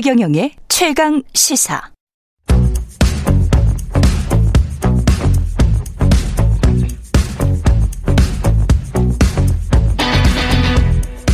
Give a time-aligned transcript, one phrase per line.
[0.00, 1.82] 최경영의 최강 시사.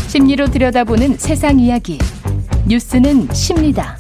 [0.09, 1.99] 심리로 들여다보는 세상 이야기.
[2.67, 3.99] 뉴스는 십니다.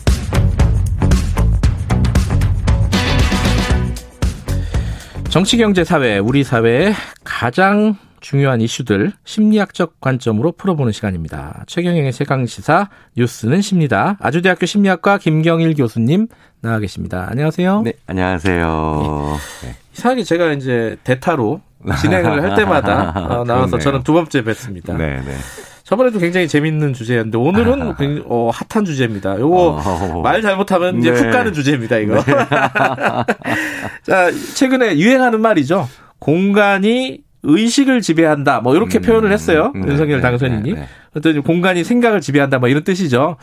[5.28, 11.62] 정치, 경제, 사회, 우리 사회의 가장 중요한 이슈들 심리학적 관점으로 풀어보는 시간입니다.
[11.66, 12.88] 최경영의 최강시사
[13.18, 14.16] 뉴스는 십니다.
[14.18, 16.28] 아주대학교 심리학과 김경일 교수님
[16.62, 17.26] 나와 계십니다.
[17.30, 17.82] 안녕하세요.
[17.82, 19.38] 네, 안녕하세요.
[19.64, 19.76] 네.
[19.92, 21.60] 이상하게 제가 이제 대타로
[22.00, 24.96] 진행을 할 때마다 어, 나와서 저는 두 번째 뵀습니다.
[24.96, 25.36] 네, 네.
[25.82, 29.38] 저번에도 굉장히 재밌는 주제였는데 오늘은 어, 핫한 주제입니다.
[29.38, 31.20] 요거 어, 말 잘못하면 이제 네.
[31.20, 31.98] 훅 가는 주제입니다.
[31.98, 32.24] 이거.
[32.24, 32.32] 네.
[34.02, 35.90] 자 최근에 유행하는 말이죠.
[36.20, 38.60] 공간이 의식을 지배한다.
[38.60, 39.72] 뭐 이렇게 음, 표현을 했어요.
[39.74, 40.72] 네, 윤석열 네, 당선인이.
[40.72, 40.88] 네, 네.
[41.14, 42.58] 어떤 공간이 생각을 지배한다.
[42.58, 43.36] 뭐 이런 뜻이죠.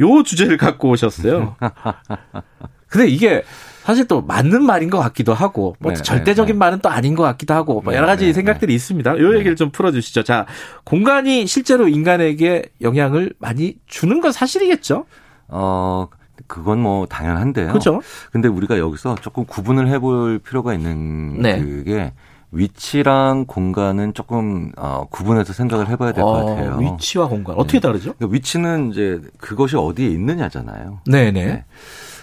[0.00, 1.56] 요 주제를 갖고 오셨어요.
[2.88, 3.42] 근데 이게
[3.82, 7.22] 사실 또 맞는 말인 것 같기도 하고 뭐 네, 절대적인 네, 말은 또 아닌 것
[7.22, 9.18] 같기도 하고 뭐 여러 가지 생각들이 있습니다.
[9.18, 10.24] 요 얘기를 좀 풀어주시죠.
[10.24, 10.46] 자
[10.84, 15.06] 공간이 실제로 인간에게 영향을 많이 주는 건 사실이겠죠?
[15.48, 16.08] 어.
[16.46, 17.68] 그건 뭐 당연한데요.
[17.68, 18.02] 그렇죠.
[18.30, 21.58] 근데 우리가 여기서 조금 구분을 해볼 필요가 있는 네.
[21.58, 22.12] 그게
[22.52, 26.78] 위치랑 공간은 조금 어, 구분해서 생각을 해봐야 될것 어, 같아요.
[26.78, 27.88] 위치와 공간 어떻게 네.
[27.88, 28.14] 다르죠?
[28.14, 31.00] 그러니까 위치는 이제 그것이 어디에 있느냐잖아요.
[31.06, 31.44] 네네.
[31.44, 31.64] 네.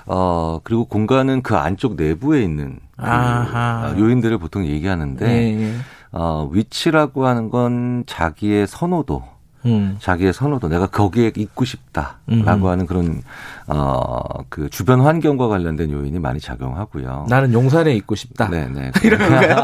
[0.05, 5.73] 어, 그리고 공간은 그 안쪽 내부에 있는 그 요인들을 보통 얘기하는데, 네.
[6.11, 9.23] 어, 위치라고 하는 건 자기의 선호도,
[9.65, 9.97] 음.
[9.99, 12.47] 자기의 선호도, 내가 거기에 있고 싶다라고 음.
[12.47, 13.21] 하는 그런
[13.67, 17.27] 어그 주변 환경과 관련된 요인이 많이 작용하고요.
[17.29, 18.49] 나는 용산에 있고 싶다.
[18.49, 18.91] 네네.
[19.03, 19.55] 이런 거요.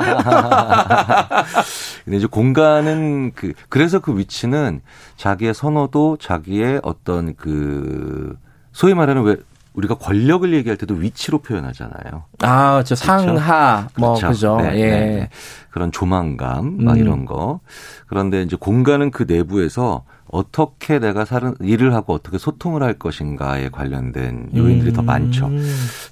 [2.06, 4.82] 근데 이제 공간은 그 그래서 그 위치는
[5.18, 8.38] 자기의 선호도, 자기의 어떤 그
[8.72, 9.36] 소위 말하는 왜
[9.74, 12.26] 우리가 권력을 얘기할 때도 위치로 표현하잖아요.
[12.42, 14.28] 아, 저 상하 뭐 그렇죠.
[14.28, 14.58] 그죠.
[14.62, 14.90] 네, 예.
[14.90, 15.30] 네.
[15.70, 16.98] 그런 조망감 막 음.
[16.98, 17.60] 이런 거.
[18.08, 24.50] 그런데 이제 공간은 그 내부에서 어떻게 내가 사는 일을 하고 어떻게 소통을 할 것인가에 관련된
[24.56, 24.94] 요인들이 음.
[24.94, 25.50] 더 많죠.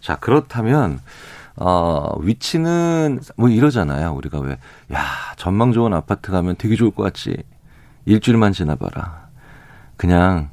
[0.01, 0.99] 자, 그렇다면
[1.55, 4.13] 어, 위치는 뭐 이러잖아요.
[4.13, 4.57] 우리가 왜
[4.93, 5.03] 야,
[5.35, 7.43] 전망 좋은 아파트 가면 되게 좋을 것 같지.
[8.05, 9.27] 일주일만 지나봐라.
[9.97, 10.49] 그냥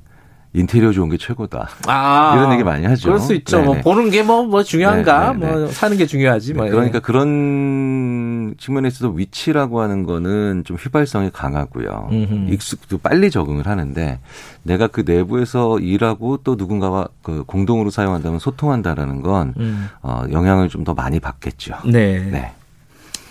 [0.55, 1.69] 인테리어 좋은 게 최고다.
[1.89, 3.09] 아, 이런 얘기 많이 하죠.
[3.09, 3.61] 그럴 수 있죠.
[3.63, 5.33] 뭐 보는 게뭐뭐 중요한가?
[5.33, 5.53] 네네네.
[5.53, 6.55] 뭐 사는 게 중요하지.
[6.55, 6.67] 뭐.
[6.69, 12.09] 그러니까 그런 측면에 있어서 위치라고 하는 거는 좀 휘발성이 강하고요.
[12.49, 14.21] 익숙 빨리 적응을 하는데
[14.63, 19.89] 내가 그 내부에서 일하고 또 누군가와 그 공동으로 사용한다면 소통한다라는 건 음.
[20.03, 21.77] 어, 영향을 좀 더 많이 받겠죠.
[21.87, 22.19] 네.
[22.31, 22.53] 네.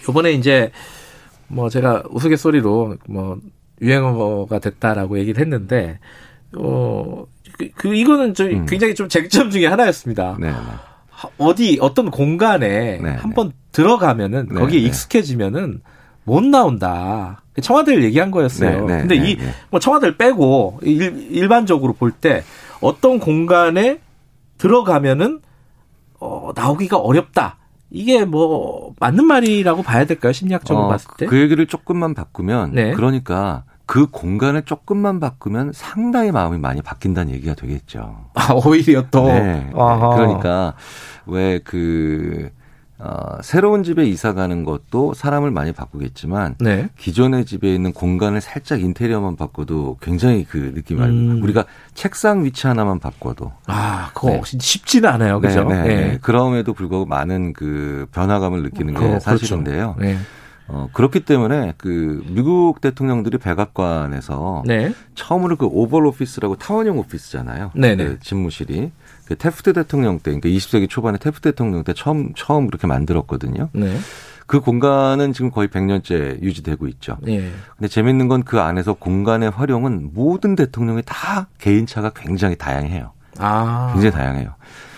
[0.09, 0.71] 요번에 이제
[1.47, 3.37] 뭐 제가 우스갯소리로 뭐
[3.79, 5.99] 유행어가 됐다라고 얘기를 했는데
[6.57, 7.25] 어,
[7.57, 8.65] 그, 그 이거는 저 음.
[8.65, 10.37] 굉장히 좀 쟁점 중에 하나였습니다.
[10.39, 10.55] 네, 네.
[11.37, 13.55] 어디 어떤 공간에 네, 한번 네.
[13.71, 14.87] 들어가면은 네, 거기에 네.
[14.87, 15.81] 익숙해지면은
[16.25, 17.41] 못 나온다.
[17.61, 18.85] 청와대를 얘기한 거였어요.
[18.87, 19.37] 근데 이
[19.69, 22.43] 뭐 청와대를 빼고 일, 일반적으로 볼 때
[22.81, 23.99] 어떤 공간에
[24.57, 25.39] 들어가면은
[26.19, 27.57] 어, 나오기가 어렵다.
[27.91, 30.31] 이게 뭐 맞는 말이라고 봐야 될까요?
[30.33, 31.25] 심리학적으로 어, 봤을 때?
[31.27, 38.25] 그 얘기를 조금만 바꾸면 그러니까 그 공간을 조금만 바꾸면 상당히 마음이 많이 바뀐다는 얘기가 되겠죠.
[38.33, 39.27] 아, 오히려 또.
[39.27, 39.69] 네.
[39.75, 40.15] 아하.
[40.15, 40.73] 그러니까
[41.25, 42.49] 왜 그,
[42.97, 46.87] 어, 새로운 집에 이사 가는 것도 사람을 많이 바꾸겠지만 네.
[46.97, 51.43] 기존의 집에 있는 공간을 살짝 인테리어만 바꿔도 굉장히 그 느낌이 음.
[51.43, 54.41] 우리가 책상 위치 하나만 바꿔도 아 그거 네.
[54.45, 55.65] 쉽지는 않아요, 그죠?
[55.65, 56.19] 네, 네, 네.
[56.21, 59.19] 그럼에도 불구하고 많은 그 변화감을 느끼는 게 그렇죠.
[59.19, 59.95] 사실인데요.
[59.97, 60.17] 그렇죠.
[60.73, 64.93] 어, 그렇기 때문에 그 미국 대통령들이 백악관에서 네.
[65.13, 67.71] 처음으로 그 오벌 오피스라고 타원형 오피스잖아요.
[67.75, 68.03] 네네.
[68.03, 68.91] 그 집무실이
[69.25, 73.69] 그 테프트 대통령 때, 그러니까 20세기 초반에 테프트 대통령 때 처음 처음 그렇게 만들었거든요.
[73.73, 73.97] 네.
[74.47, 77.17] 그 공간은 지금 거의 100년째 유지되고 있죠.
[77.21, 77.51] 네.
[77.77, 83.11] 근데 재밌는 건 그 안에서 공간의 활용은 모든 대통령이 다 개인차가 굉장히 다양해요.
[83.37, 83.91] 아.
[83.93, 84.55] 굉장히 다양해요.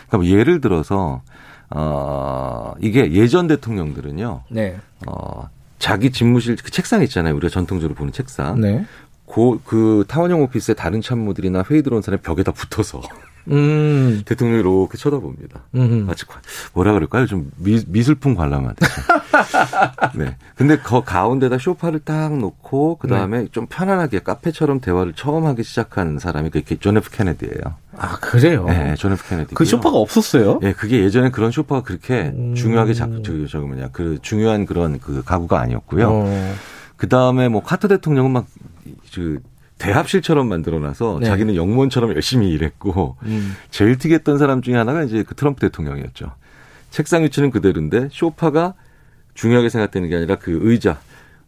[0.08, 1.22] 그러니까 뭐 예를 들어서
[1.70, 4.44] 어 이게 예전 대통령들은요.
[4.50, 4.78] 네.
[5.08, 5.50] 어
[5.80, 7.36] 자기 집무실 그 책상 있잖아요.
[7.36, 8.60] 우리가 전통적으로 보는 책상.
[8.60, 8.86] 네.
[9.26, 13.02] 그, 그 타원형 오피스의 다른 참모들이나 회의 들어온 사람이 벽에다 붙어서
[13.52, 14.22] 음.
[14.26, 15.62] 대통령이 이렇게 쳐다봅니다.
[15.76, 15.94] 음흠.
[16.08, 16.26] 마치
[16.74, 17.26] 뭐라 그럴까요?
[17.26, 18.92] 좀 미, 미술품 관람하듯이.
[20.16, 20.38] 네.
[20.56, 23.48] 근데 그 가운데다 쇼파를 딱 놓고 그 다음에 네.
[23.52, 27.76] 좀 편안하게 카페처럼 대화를 처음 하기 시작한 사람이 그게 존 F 케네디예요.
[27.98, 28.66] 아 그래요?
[28.66, 29.56] 네, 존 F 케네디.
[29.56, 30.60] 그 쇼파가 없었어요?
[30.62, 32.56] 네, 그게 예전에 그런 쇼파가 그렇게 음.
[32.56, 36.10] 중요하게 작, 저기 저기 뭐냐 그 중요한 그런 그 가구가 아니었고요.
[36.10, 36.56] 어.
[36.98, 39.42] 그 다음에 뭐 카터 대통령은 막 그
[39.78, 41.28] 대합실처럼 만들어놔서 네.
[41.28, 43.56] 자기는 역무원처럼 열심히 일했고 음.
[43.70, 46.32] 제일 특이했던 사람 중에 하나가 이제 그 트럼프 대통령이었죠.
[46.92, 48.74] 책상 위치는 그대로인데 쇼파가
[49.34, 51.00] 중요하게 생각되는 게 아니라 그 의자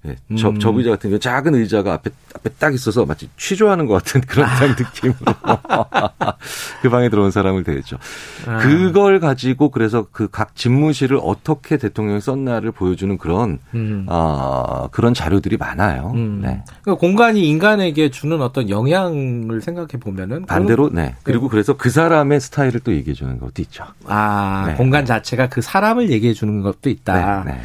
[0.07, 0.59] 예, 저, 음.
[0.59, 4.47] 저 의자 같은 경우 작은 의자가 앞에 앞에 딱 있어서 마치 취조하는 것 같은 그런
[4.47, 4.59] 아.
[4.65, 5.17] 느낌으로
[6.81, 7.97] 그 방에 들어온 사람을 대했죠.
[8.45, 8.57] 아.
[8.59, 14.05] 그걸 가지고 그래서 그 각 집무실을 어떻게 대통령이 썼나를 보여주는 그런 음.
[14.07, 16.11] 어, 그런 자료들이 많아요.
[16.13, 16.41] 음.
[16.43, 16.61] 네.
[16.83, 21.51] 그러니까 공간이 인간에게 주는 어떤 영향을 생각해 보면은 반대로 네 그리고 네.
[21.51, 23.85] 그래서 그 사람의 스타일을 또 얘기해 주는 것도 있죠.
[24.05, 24.73] 아 네.
[24.75, 27.43] 공간 자체가 그 사람을 얘기해 주는 것도 있다.
[27.45, 27.59] 네.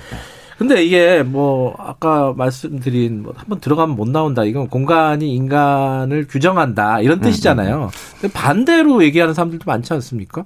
[0.63, 0.75] 네, 네.
[0.75, 4.45] 근데 이게 뭐 아까 말씀드린 뭐 한번 들어가면 못 나온다.
[4.45, 7.01] 이건 공간이 인간을 규정한다.
[7.01, 7.77] 이런 음, 뜻이잖아요.
[7.77, 7.89] 음, 음.
[8.21, 10.45] 근데 반대로 얘기하는 사람들도 많지 않습니까?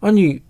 [0.00, 0.40] 아니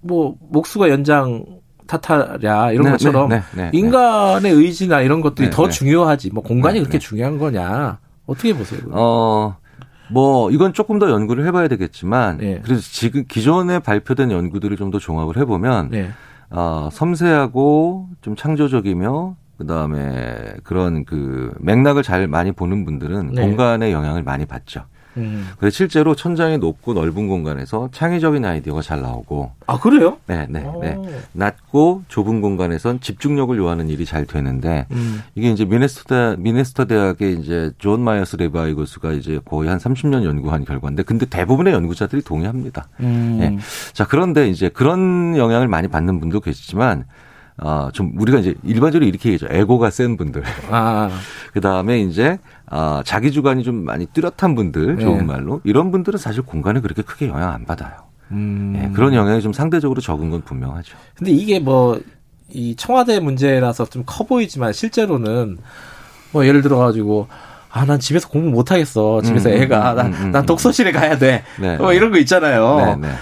[0.00, 1.44] 뭐 목수가 연장
[1.86, 5.70] 탓하랴 이런 네, 것처럼 네, 네, 네, 인간의 의지나 이런 것들이 네, 더 네.
[5.70, 6.30] 중요하지.
[6.30, 7.98] 뭐 공간이 그렇게 중요한 거냐?
[8.26, 8.80] 어떻게 보세요?
[8.90, 9.56] 어.
[10.10, 15.38] 뭐 이건 조금 더 연구를 해봐야 되겠지만 그래서 지금 기존에 발표된 연구들을 좀 더 종합을
[15.38, 15.90] 해보면
[16.56, 23.42] 어, 섬세하고 좀 창조적이며 그다음에 그런 그 맥락을 잘 많이 보는 분들은 네.
[23.42, 24.84] 공간의 영향을 많이 받죠.
[25.16, 25.48] 음.
[25.58, 29.52] 그래서 실제로 천장이 높고 넓은 공간에서 창의적인 아이디어가 잘 나오고.
[29.66, 30.18] 아 그래요?
[30.26, 30.98] 네, 네, 네.
[31.32, 35.22] 낮고 좁은 공간에선 집중력을 요하는 일이 잘 되는데 음.
[35.34, 40.64] 이게 이제 미네소타 미네소타 대학의 이제 존 마이어스 레비 교수가 이제 거의 한 30년 연구한
[40.64, 42.88] 결과인데 근데 대부분의 연구자들이 동의합니다.
[43.00, 43.36] 음.
[43.40, 43.58] 네.
[43.92, 47.04] 자 그런데 이제 그런 영향을 많이 받는 분도 계시지만
[47.58, 49.54] 어, 좀 우리가 이제 일반적으로 이렇게 얘기하죠.
[49.54, 50.42] 에고가 센 분들.
[50.70, 51.08] 아.
[51.52, 55.24] 그 다음에 이제 아, 자기 주관이 좀 많이 뚜렷한 분들, 좋은 네.
[55.24, 57.92] 말로 이런 분들은 사실 공간에 그렇게 크게 영향 안 받아요.
[58.32, 58.72] 음.
[58.74, 60.96] 네, 그런 영향이 좀 상대적으로 적은 건 분명하죠.
[61.16, 61.98] 근데 이게 뭐
[62.50, 65.58] 이 청와대 문제라서 좀 커 보이지만 실제로는
[66.30, 67.26] 뭐 예를 들어 가지고
[67.70, 69.22] 아, 난 집에서 공부 못 하겠어.
[69.22, 71.42] 집에서 음, 애가 음, 난, 음, 난 독서실에 가야 돼.
[71.58, 72.76] 네, 뭐 이런 거 있잖아요.
[73.00, 73.14] 네, 네.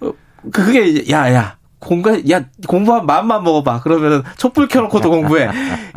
[0.00, 0.12] 어,
[0.50, 1.56] 그게 야, 야.
[1.80, 5.48] 공간 야 공부한 마음만 먹어봐 그러면은 촛불 켜놓고도 공부해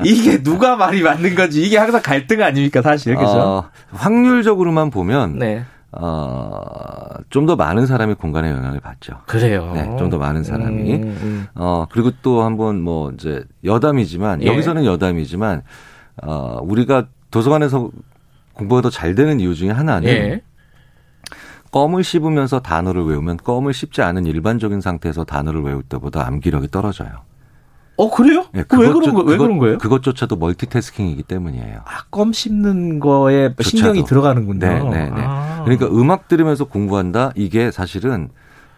[0.04, 5.64] 이게 누가 말이 맞는 건지 이게 항상 갈등 아닙니까 사실 그죠 어, 확률적으로만 보면 네.
[5.92, 6.62] 어,
[7.30, 9.14] 좀 더 많은 사람이 공간에 영향을 받죠.
[9.28, 9.72] 그래요.
[9.76, 10.94] 네, 좀 더 많은 사람이.
[10.96, 11.48] 음, 음.
[11.56, 14.48] 어, 그리고 또 한번 뭐 이제 여담이지만 예.
[14.48, 15.62] 여기서는 여담이지만
[16.24, 17.90] 어, 우리가 도서관에서
[18.54, 20.42] 공부가 더 잘 되는 이유 중에 하나는 예.
[21.74, 27.10] 껌을 씹으면서 단어를 외우면 껌을 씹지 않은 일반적인 상태에서 단어를 외울 때보다 암기력이 떨어져요.
[27.96, 28.46] 어 그래요?
[28.54, 29.78] 네, 왜 그런 거, 왜 그런 거예요?
[29.80, 31.80] 그것조차도 멀티태스킹이기 때문이에요.
[31.86, 34.60] 아, 껌 씹는 거에 신경이 들어가는군요.
[34.60, 35.22] 네, 네, 네.
[35.24, 35.62] 아.
[35.64, 37.32] 그러니까 음악 들으면서 공부한다.
[37.36, 38.30] 이게 사실은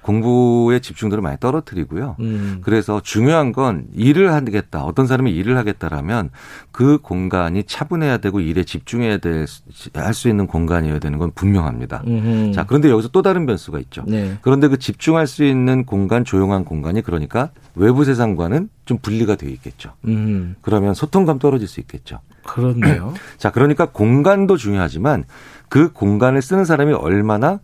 [0.05, 2.15] 공부에 집중도를 많이 떨어뜨리고요.
[2.19, 2.59] 음.
[2.61, 4.83] 그래서 중요한 건 일을 하겠다.
[4.83, 6.29] 어떤 사람이 일을 하겠다라면
[6.71, 12.03] 그 공간이 차분해야 되고 일에 집중해야 될할수 있는 공간이어야 되는 건 분명합니다.
[12.05, 12.51] 음흠.
[12.51, 14.03] 자, 그런데 여기서 또 다른 변수가 있죠.
[14.05, 14.37] 네.
[14.41, 19.93] 그런데 그 집중할 수 있는 공간, 조용한 공간이 그러니까 외부 세상과는 좀 분리가 되어 있겠죠.
[20.05, 20.55] 음.
[20.61, 22.19] 그러면 소통감 떨어질 수 있겠죠.
[22.43, 23.15] 그렇네요.
[23.39, 25.23] 자, 그러니까 공간도 중요하지만
[25.67, 27.59] 그 공간을 쓰는 사람이 얼마나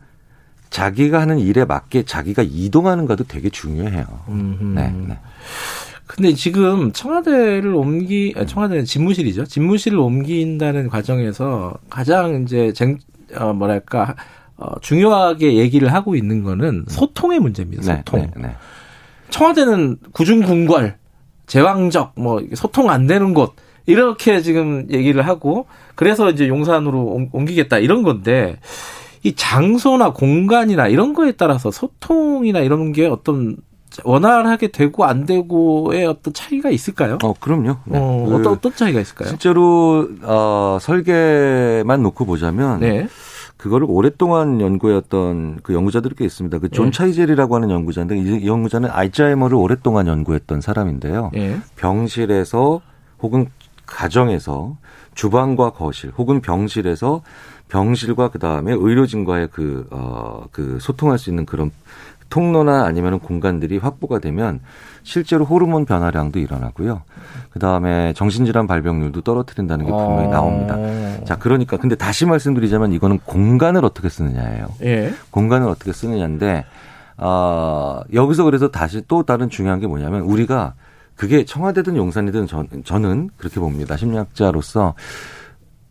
[0.71, 4.05] 자기가 하는 일에 맞게 자기가 이동하는가도 되게 중요해요.
[4.27, 5.19] 네, 네.
[6.07, 9.45] 근데 지금 청와대를 옮기 아, 청와대는 집무실이죠.
[9.45, 12.97] 집무실을 옮긴다는 과정에서 가장 이제 쟁
[13.35, 14.15] 어, 뭐랄까
[14.57, 17.83] 어, 중요하게 얘기를 하고 있는 거는 소통의 문제입니다.
[17.83, 18.21] 네, 소통.
[18.21, 18.55] 네, 네,
[19.29, 20.97] 청와대는 구중궁궐,
[21.47, 23.55] 제왕적, 뭐 소통 안 되는 곳
[23.85, 28.57] 이렇게 지금 얘기를 하고 그래서 이제 용산으로 옮기겠다 이런 건데
[29.23, 33.57] 이 장소나 공간이나 이런 거에 따라서 소통이나 이런 게 어떤
[34.03, 37.17] 원활하게 되고 안 되고의 어떤 차이가 있을까요?
[37.23, 37.77] 어, 그럼요.
[37.85, 37.99] 네.
[37.99, 39.29] 어, 그 어떤 어떤 차이가 있을까요?
[39.29, 43.07] 실제로 어, 설계만 놓고 보자면 네.
[43.57, 46.57] 그거를 오랫동안 연구했던 그 연구자들이 꽤 있습니다.
[46.59, 46.91] 그존 네.
[46.91, 51.29] 차이젤이라고 하는 연구자인데 이 연구자는 알츠하이머를 오랫동안 연구했던 사람인데요.
[51.33, 51.59] 네.
[51.75, 52.81] 병실에서
[53.21, 53.47] 혹은
[53.85, 54.77] 가정에서
[55.13, 57.21] 주방과 거실 혹은 병실에서
[57.71, 61.71] 병실과 그 다음에 의료진과의 그, 어, 그 소통할 수 있는 그런
[62.29, 64.59] 통로나 아니면 공간들이 확보가 되면
[65.03, 67.01] 실제로 호르몬 변화량도 일어나고요.
[67.49, 70.31] 그 다음에 정신질환 발병률도 떨어뜨린다는 게 분명히 아.
[70.31, 70.77] 나옵니다.
[71.25, 74.67] 자, 그러니까 근데 다시 말씀드리자면 이거는 공간을 어떻게 쓰느냐예요.
[74.83, 75.13] 예.
[75.31, 76.65] 공간을 어떻게 쓰느냐인데,
[77.17, 80.73] 아, 여기서 그래서 다시 또 다른 중요한 게 뭐냐면 우리가
[81.15, 83.97] 그게 청와대든 용산이든 저, 저는 그렇게 봅니다.
[83.97, 84.93] 심리학자로서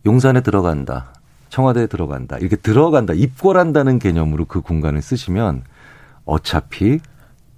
[0.05, 1.13] 용산에 들어간다.
[1.51, 2.37] 청와대에 들어간다.
[2.37, 3.13] 이렇게 들어간다.
[3.13, 5.61] 입궐한다는 개념으로 그 공간을 쓰시면
[6.25, 6.99] 어차피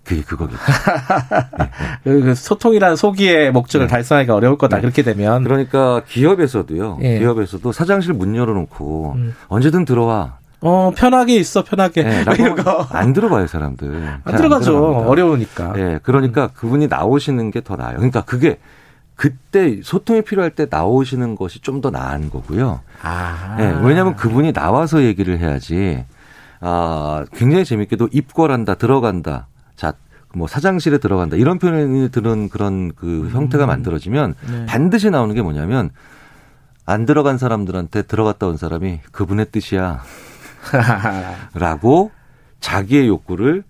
[0.04, 0.60] 그게 그거겠죠.
[2.04, 2.22] 네, 네.
[2.22, 3.92] 그 소통이라는 소기의 목적을 네.
[3.92, 4.78] 달성하기가 어려울 거다.
[4.78, 4.82] 네.
[4.82, 5.44] 그렇게 되면.
[5.46, 6.98] 그러니까 기업에서도요.
[7.04, 7.20] 예.
[7.20, 9.36] 기업에서도 사장실 문 열어놓고 음.
[9.48, 10.38] 언제든 들어와.
[10.60, 12.04] 어 편하게 있어 편하게.
[12.04, 12.24] 네,
[12.90, 14.10] 안 들어봐요 사람들.
[14.24, 15.02] 안 들어가죠.
[15.02, 15.74] 안 어려우니까.
[15.78, 16.50] 예, 네, 그러니까 음.
[16.56, 17.96] 그분이 나오시는 게 더 나아요.
[17.98, 18.60] 그러니까 그게
[19.16, 22.82] 그때 소통이 필요할 때 나오시는 것이 좀 더 나은 거고요.
[23.02, 23.56] 아.
[23.58, 26.06] 네, 왜냐하면 그분이 나와서 얘기를 해야지.
[26.62, 29.48] 아, 굉장히 재밌게도 입궐한다, 들어간다.
[29.76, 29.94] 자,
[30.34, 31.36] 뭐 사장실에 들어간다.
[31.36, 33.68] 이런 표현이 들은 그런 그 형태가 음.
[33.68, 34.66] 만들어지면 네.
[34.66, 35.90] 반드시 나오는 게 뭐냐면
[36.86, 40.02] 안 들어간 사람들한테 들어갔다 온 사람이 그분의 뜻이야.
[41.54, 42.12] 라고
[42.62, 43.64] 자기의 욕구를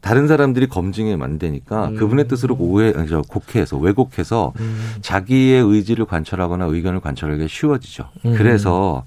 [0.00, 1.96] 다른 사람들이 검증에 안 되니까 음.
[1.96, 4.94] 그분의 뜻으로 오해, 저 곡해해서 왜곡해서 음.
[5.02, 8.08] 자기의 의지를 관철하거나 의견을 관철하기가 쉬워지죠.
[8.24, 8.34] 음.
[8.36, 9.04] 그래서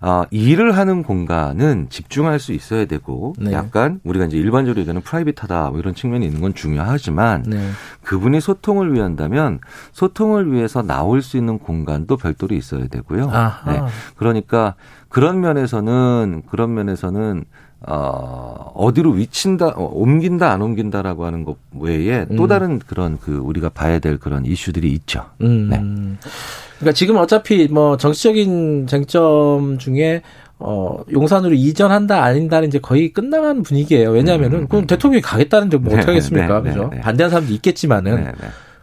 [0.00, 3.52] 어, 일을 하는 공간은 집중할 수 있어야 되고 네.
[3.52, 7.70] 약간 우리가 이제 일반적으로 얘기하는 프라이빗하다 뭐 이런 측면이 있는 건 중요하지만 네.
[8.02, 9.60] 그분이 소통을 위한다면
[9.92, 13.30] 소통을 위해서 나올 수 있는 공간도 별도로 있어야 되고요.
[13.66, 13.80] 네.
[14.16, 14.74] 그러니까
[15.08, 17.44] 그런 면에서는 그런 면에서는
[17.86, 22.48] 어, 어디로 위친다, 어, 옮긴다, 안 옮긴다라고 하는 것 외에 또 음.
[22.48, 25.26] 다른 그런 그 우리가 봐야 될 그런 이슈들이 있죠.
[25.42, 25.68] 음.
[25.68, 25.76] 네.
[26.78, 30.22] 그러니까 지금 어차피 뭐 정치적인 쟁점 중에
[30.58, 34.10] 어, 용산으로 이전한다 아닌다는 이제 거의 끝나간 분위기예요.
[34.10, 36.62] 왜냐하면은 음, 그럼 대통령이 가겠다는데 뭐 네, 어떻게 하겠습니까?
[36.62, 36.90] 네, 네, 그죠?
[36.90, 38.32] 네, 반대하는 사람도 있겠지만은.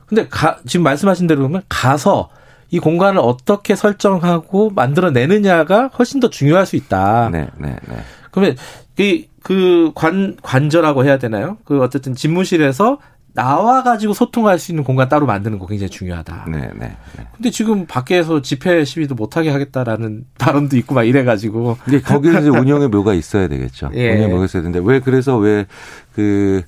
[0.05, 2.29] 근데 가, 지금 말씀하신 대로 보면 가서
[2.69, 7.29] 이 공간을 어떻게 설정하고 만들어내느냐가 훨씬 더 중요할 수 있다.
[7.31, 7.95] 네, 네, 네.
[8.31, 8.55] 그러면
[9.01, 11.57] 그, 그 관, 관저라고 해야 되나요?
[11.65, 12.99] 그 어쨌든 집무실에서
[13.33, 16.47] 나와 가지고 소통할 수 있는 공간 따로 만드는 거 굉장히 중요하다.
[16.49, 17.27] 네, 네, 네.
[17.33, 21.77] 근데 지금 밖에서 집회 시위도 못 하게 하겠다라는 발언도 있고 막 이래 가지고.
[21.83, 23.91] 근데 거기는 이제 운영의 묘가 있어야 되겠죠.
[23.95, 24.11] 예.
[24.11, 26.63] 운영의 묘가 있어야 되는데 왜 그래서 왜그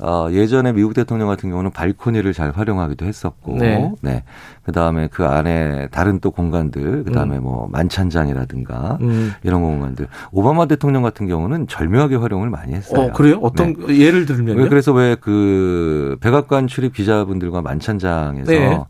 [0.00, 3.92] 어, 예전에 미국 대통령 같은 경우는 발코니를 잘 활용하기도 했었고, 네.
[4.00, 4.24] 네.
[4.62, 7.42] 그 다음에 그 안에 다른 또 공간들, 그 다음에 음.
[7.42, 9.32] 뭐 만찬장이라든가 음.
[9.42, 10.06] 이런 공간들.
[10.30, 13.06] 오바마 대통령 같은 경우는 절묘하게 활용을 많이 했어요.
[13.06, 13.38] 어, 그래요?
[13.42, 13.98] 어떤 네.
[13.98, 14.68] 예를 들면요?
[14.68, 18.80] 그래서 왜 그 백악관 출입 기자분들과 만찬장에서 네.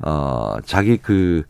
[0.00, 1.42] 어, 자기 그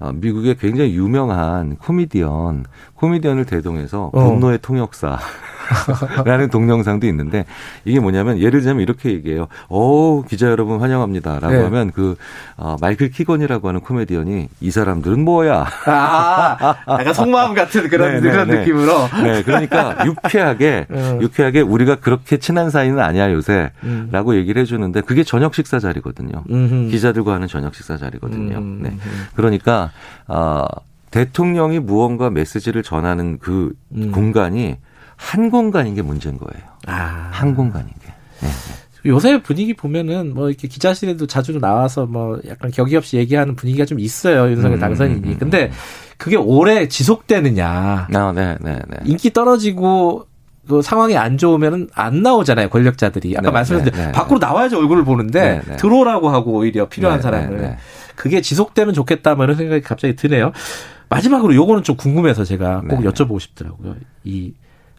[0.00, 2.64] 어, 미국의 굉장히 유명한 코미디언,
[2.98, 4.24] 코미디언을 대동해서 어.
[4.24, 5.18] 분노의 통역사.
[6.24, 7.44] 라는 동영상도 있는데
[7.84, 9.48] 이게 뭐냐면 예를 들자면 이렇게 얘기해요.
[9.68, 11.40] 오, 기자 여러분 환영합니다.
[11.40, 11.62] 라고 네.
[11.62, 12.16] 하면 그,
[12.56, 15.66] 어, 마이클 키건이라고 하는 코미디언이 이 사람들은 뭐야.
[15.86, 18.58] 아, 약간 속마음 같은 그런, 네, 네 그런 네.
[18.60, 18.92] 느낌으로.
[19.22, 21.18] 네, 그러니까 유쾌하게, 음.
[21.20, 23.70] 유쾌하게 우리가 그렇게 친한 사이는 아니야 요새.
[23.84, 24.08] 음.
[24.10, 26.44] 라고 얘기를 해주는데 그게 저녁 식사 자리거든요.
[26.50, 26.90] 음흠.
[26.90, 28.56] 기자들과 하는 저녁 식사 자리거든요.
[28.56, 28.80] 음.
[28.82, 28.96] 네.
[29.34, 29.90] 그러니까,
[30.26, 30.64] 어,
[31.10, 34.12] 대통령이 무언가 메시지를 전하는 그 음.
[34.12, 34.76] 공간이
[35.16, 36.66] 한 공간인 게 문제인 거예요.
[36.86, 37.28] 아.
[37.32, 38.12] 한 공간인 게.
[38.40, 38.48] 네.
[39.06, 44.00] 요새 분위기 보면은 뭐 이렇게 기자실에도 자주 나와서 뭐 약간 격의 없이 얘기하는 분위기가 좀
[44.00, 44.50] 있어요.
[44.50, 45.20] 윤석열 음, 당선인이.
[45.20, 45.70] 음, 음, 근데
[46.16, 48.08] 그게 오래 지속되느냐.
[48.12, 48.96] 아, 네, 네, 네.
[49.04, 50.26] 인기 떨어지고
[50.68, 55.04] 그 상황이 안 좋으면은 안 나오잖아요 권력자들이 아까 네, 말씀하신 네, 네, 밖으로 나와야지 얼굴을
[55.04, 55.76] 보는데 네, 네.
[55.76, 57.76] 들어오라고 하고 오히려 필요한 네, 사람을
[58.14, 60.52] 그게 지속되면 좋겠다 뭐 이런 생각이 갑자기 드네요
[61.08, 63.96] 마지막으로 요거는 좀 궁금해서 제가 꼭 여쭤보고 싶더라고요.
[64.24, 64.52] 이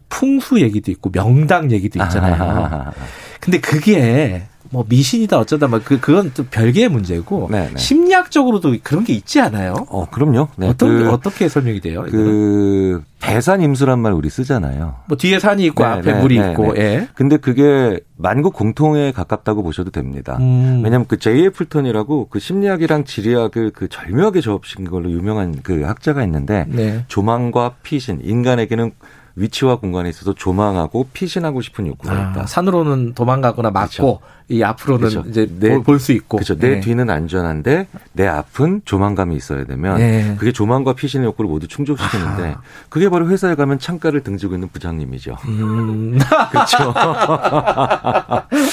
[0.08, 2.92] 풍수 얘기도 있고 명당 얘기도 있잖아요.
[3.40, 7.70] 근데 그게 뭐 미신이다 어쩌다 뭐그 그건 또 별개의 문제고 네네.
[7.70, 7.78] 네.
[7.78, 9.74] 심리학적으로도 그런 게 있지 않아요?
[9.88, 10.48] 어 그럼요.
[10.56, 10.68] 네.
[10.68, 12.04] 어떤 그, 어떻게 설명이 돼요?
[12.08, 14.94] 그 배산 임수란 말 우리 쓰잖아요.
[15.08, 16.74] 뭐 뒤에 산이 있고 네, 앞에 네, 물이 네, 있고.
[16.74, 16.80] 네.
[16.80, 17.08] 예.
[17.14, 20.38] 근데 그게 만국 공통에 가깝다고 보셔도 됩니다.
[20.40, 20.82] 음.
[20.84, 21.50] 왜냐하면 그 J.A.
[21.50, 27.04] 풀턴이라고 그 심리학이랑 지리학을 그 절묘하게 조합시킨 걸로 유명한 그 학자가 있는데 네.
[27.08, 28.92] 조망과 피신 인간에게는
[29.36, 32.46] 위치와 공간에 있어서 조망하고 피신하고 싶은 욕구가 아, 있다.
[32.46, 34.20] 산으로는 도망가거나 막고 그렇죠.
[34.48, 35.24] 이 앞으로는 그렇죠.
[35.28, 35.46] 이제
[35.84, 36.38] 볼 수 있고.
[36.38, 36.56] 그렇죠.
[36.58, 36.80] 내 네.
[36.80, 40.34] 뒤는 안전한데 내 앞은 조망감이 있어야 되면 네.
[40.38, 42.60] 그게 조망과 피신의 욕구를 모두 충족시키는데 아하.
[42.88, 45.36] 그게 바로 회사에 가면 창가를 등지고 있는 부장님이죠.
[45.46, 46.18] 음.
[46.50, 46.92] 그렇죠.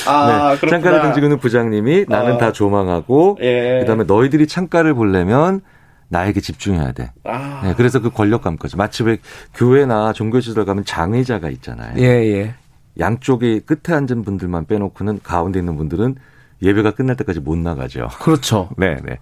[0.07, 0.67] 아, 네.
[0.69, 2.37] 창가를 등지고 있는 부장님이 나는 아.
[2.37, 3.79] 다 조망하고 예.
[3.81, 5.61] 그다음에 너희들이 창가를 보려면
[6.09, 7.11] 나에게 집중해야 돼.
[7.23, 7.61] 아.
[7.63, 8.77] 네, 그래서 그 권력감까지.
[8.77, 9.17] 마치 왜
[9.53, 11.93] 교회나 종교시설 가면 장의자가 있잖아요.
[11.97, 12.55] 예, 예.
[12.99, 16.15] 양쪽에 끝에 앉은 분들만 빼놓고는 가운데 있는 분들은
[16.61, 18.07] 예배가 끝날 때까지 못 나가죠.
[18.19, 18.69] 그렇죠.
[18.77, 19.19] 네, 네.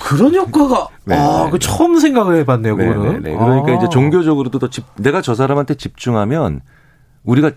[0.00, 1.66] 그런 효과가 네, 아, 네, 그 네.
[1.66, 2.76] 처음 생각을 해봤네요.
[2.76, 3.22] 그거는.
[3.22, 3.74] 네, 네, 그러니까 아.
[3.74, 6.62] 이제 종교적으로도 더 집, 내가 저 사람한테 집중하면
[7.24, 7.52] 우리가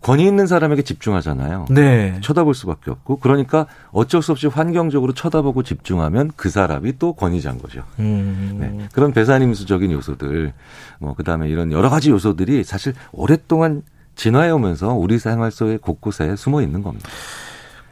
[0.00, 1.66] 권위 있는 사람에게 집중하잖아요.
[1.70, 2.18] 네.
[2.20, 7.82] 쳐다볼 수밖에 없고 그러니까 어쩔 수 없이 환경적으로 쳐다보고 집중하면 그 사람이 또 권위자인 거죠.
[7.98, 8.56] 음.
[8.60, 8.88] 네.
[8.92, 10.52] 그런 배산임수적인 요소들
[10.98, 13.82] 뭐 그다음에 이런 여러 가지 요소들이 사실 오랫동안
[14.16, 17.08] 진화해 오면서 우리 생활 속에 곳곳에 숨어 있는 겁니다.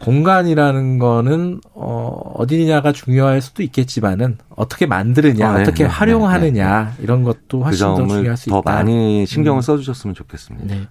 [0.02, 6.90] 공간이라는 거는 어 어디냐가 중요할 수도 있겠지만은 어떻게 만드느냐, 아, 네, 어떻게 네, 활용하느냐 네,
[6.90, 7.02] 네.
[7.02, 8.60] 이런 것도 그 훨씬 더 중요할 수 있다.
[8.60, 9.62] 더 많이 신경을 음.
[9.62, 10.74] 써주셨으면 좋겠습니다.
[10.74, 10.82] 네.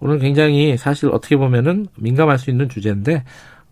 [0.00, 3.24] 오늘 굉장히 사실 어떻게 보면은 민감할 수 있는 주제인데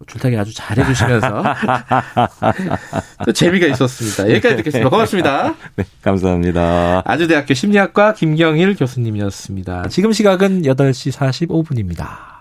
[0.07, 1.43] 줄타기 아주 잘해주시면서
[3.25, 4.31] 또 재미가 있었습니다.
[4.31, 4.91] 여기까지 듣겠습니다.
[4.91, 5.55] 고맙습니다.
[5.77, 7.03] 네, 감사합니다.
[7.05, 9.89] 아주대학교 심리학과 김경일 교수님이었습니다.
[9.89, 12.34] 지금 시각은 8시 45분입니다.